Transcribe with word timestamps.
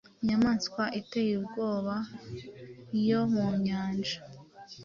Inyamaswa 0.21 0.83
iteye 0.99 1.31
ubwoba 1.41 1.95
yo 3.07 3.21
mu 3.33 3.45
nyanja 3.63 4.17